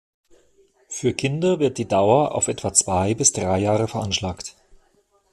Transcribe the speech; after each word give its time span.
Für 0.87 1.13
Kinder 1.13 1.59
wird 1.59 1.77
die 1.77 1.87
Dauer 1.87 2.33
auf 2.33 2.47
etwa 2.47 2.73
zwei 2.73 3.13
bis 3.13 3.33
drei 3.33 3.59
Jahre 3.59 3.87
veranschlagt. 3.87 4.55